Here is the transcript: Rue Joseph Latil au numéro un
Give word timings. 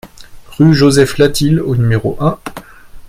Rue 0.57 0.73
Joseph 0.73 1.19
Latil 1.19 1.59
au 1.59 1.75
numéro 1.75 2.17
un 2.19 2.39